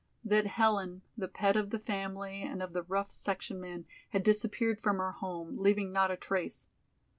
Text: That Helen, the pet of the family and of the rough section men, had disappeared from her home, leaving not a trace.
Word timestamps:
That 0.23 0.47
Helen, 0.47 1.03
the 1.15 1.27
pet 1.27 1.55
of 1.55 1.69
the 1.69 1.77
family 1.77 2.41
and 2.41 2.63
of 2.63 2.73
the 2.73 2.81
rough 2.81 3.11
section 3.11 3.61
men, 3.61 3.85
had 4.09 4.23
disappeared 4.23 4.81
from 4.81 4.97
her 4.97 5.11
home, 5.11 5.59
leaving 5.59 5.91
not 5.91 6.09
a 6.09 6.17
trace. 6.17 6.69